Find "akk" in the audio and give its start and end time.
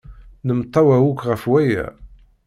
1.09-1.21